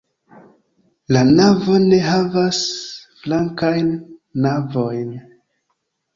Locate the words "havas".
2.07-2.63